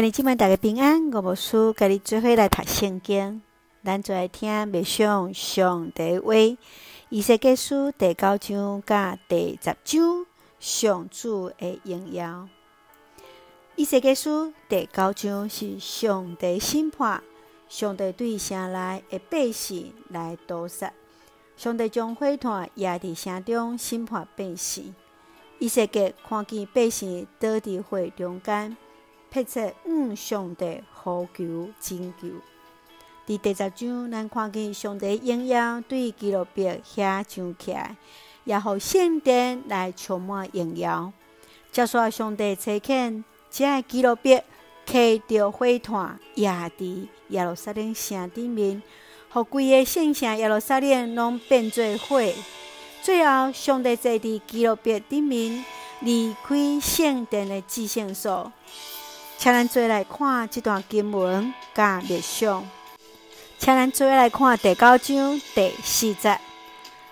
[0.00, 3.42] 今日今晚大家平安，我无输，甲你做伙来读圣经。
[3.82, 6.34] 咱就来听默想上帝话，
[7.08, 10.26] 以西结书第九章甲第十章
[10.60, 12.48] 上主的荣耀。
[13.74, 17.20] 以西结书第九章是上帝审判，
[17.68, 20.92] 上帝对城内的百姓来屠杀，
[21.56, 24.94] 上帝将火炭压伫城中审判百姓。
[25.58, 28.76] 以西结看见百姓倒伫火中间。
[29.30, 32.28] 迫切向上帝呼求拯救。
[33.26, 36.64] 伫第十章，咱看见上帝荣耀对基路伯
[36.94, 37.96] 遐上起来，
[38.44, 41.12] 也互圣殿来充满荣耀。
[41.70, 44.42] 接续上帝差遣这基路伯
[44.86, 48.82] 骑着火炭，压伫耶路撒冷城顶面，
[49.30, 52.22] 互规个圣城耶路撒冷拢变做火。
[53.02, 55.62] 最后，上帝坐伫基路伯顶面，
[56.00, 58.50] 离开圣殿的至圣所。
[59.38, 62.68] 请咱做来看这段经文，甲默想。
[63.56, 66.36] 请咱做来看第九章第四节。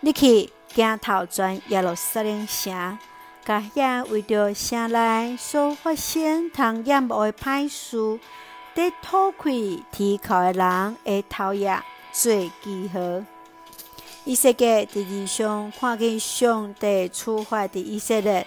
[0.00, 2.98] 你去镜头转耶路撒冷城，
[3.42, 8.20] 甲遐为着城内所发生通厌恶的歹事，
[8.74, 13.00] 得偷窥天口的人的头额做记号。
[14.26, 18.46] 以西结伫异象看见上帝处罚伫以色列，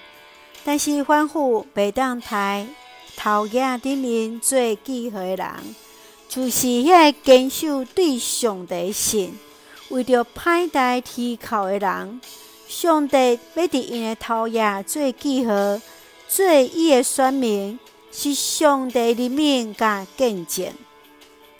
[0.63, 2.67] 但是反复袂当台。
[3.15, 5.47] 头额顶面做记号的人，
[6.27, 9.37] 就是遐坚守对上帝信，
[9.89, 12.21] 为着歹待天口的人。
[12.67, 15.53] 上帝要伫因的头额做记号，
[16.27, 17.79] 做伊的选民，
[18.11, 20.67] 是上帝的名甲见证。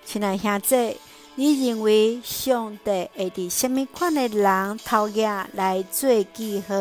[0.06, 0.98] 亲爱兄弟，
[1.36, 6.76] 你认为上帝会伫什么款的人头额来做记号？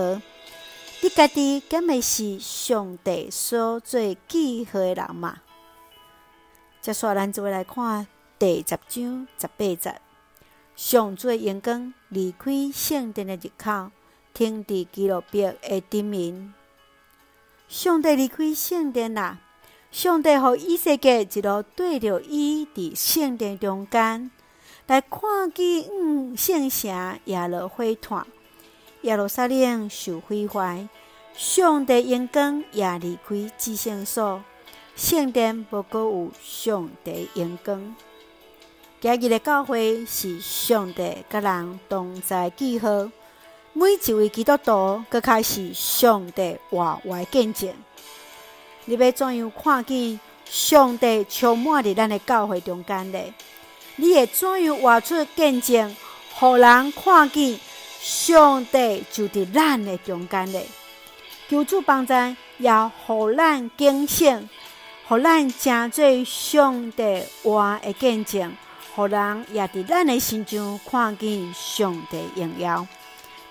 [1.04, 5.38] 你家己敢会是上帝所做记号的人吗？
[6.80, 8.06] 接下来，咱就来看
[8.38, 10.00] 第十章十八节。
[10.76, 13.90] 上主的荣光离开圣殿的入口，
[14.32, 16.54] 停伫基路伯的顶面。
[17.66, 19.40] 上帝离开圣殿啦！
[19.90, 24.30] 上帝予以西结一路对着伊伫圣殿中间
[24.86, 28.24] 来看见，嗯，圣城也落火炭。
[29.02, 30.88] 耶路撒冷受毁坏，
[31.34, 34.42] 上帝荣光也离开至圣所，
[34.94, 37.96] 圣殿无阁有上帝荣光。
[39.00, 43.10] 今日的教会是上帝甲人同在记号，
[43.72, 47.74] 每一位基督徒阁开始上帝活活见证。
[48.84, 53.18] 你要怎样看见上帝充满伫咱的教会中间呢？
[53.96, 55.96] 你会怎样活出见证，
[56.34, 57.58] 互人看见？
[58.02, 60.66] 上帝就伫咱的中间嘞，
[61.48, 62.12] 求主帮助，
[62.58, 62.72] 也
[63.06, 64.48] 互咱警醒，
[65.06, 68.52] 互咱诚做上帝话的见证，
[68.96, 72.84] 互人也伫咱的心中看见上帝荣耀。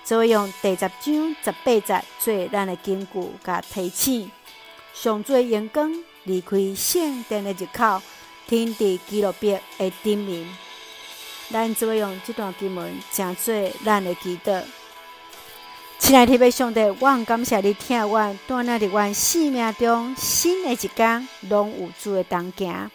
[0.03, 4.29] 所以用第十章十八节做咱的根据甲提醒，
[4.93, 5.95] 上主的荣光
[6.25, 8.01] 离开圣殿的入口，
[8.49, 10.45] 停伫基路伯的顶面。
[11.51, 13.53] 咱只要用这段经文，诚做
[13.83, 14.61] 咱的祈祷。
[15.99, 18.17] 亲爱的天父上帝，我很感谢你听我，
[18.47, 22.89] 带领伫我生命中新的一天，拢有主的同行。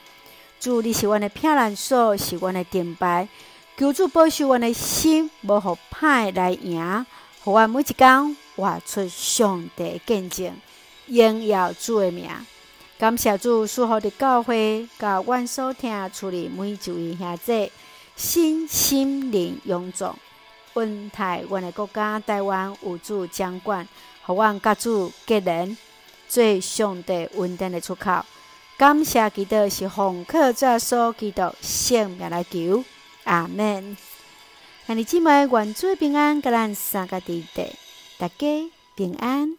[0.58, 3.28] 主，你是我的避难所，是我的盾牌。
[3.76, 7.06] 求主保守我的心，无互歹来赢。
[7.44, 10.52] 互我每一天活出上帝见证，
[11.06, 12.28] 荣耀主的名。
[12.98, 17.70] 感谢主，赐福的教会，甲阮所听处理每一位兄弟。
[18.16, 20.18] 新心灵勇壮，
[20.72, 23.86] 稳台湾的国家，台湾有主掌管，
[24.24, 25.76] 互阮各主结连，
[26.26, 28.24] 做上帝稳定的出口。
[28.78, 32.82] 感谢基督是奉靠主所基督圣名来求，
[33.24, 33.96] 阿门。
[34.86, 37.70] 兄弟姊妹，愿主平安，甲咱三个弟弟，
[38.18, 39.56] 大家平安。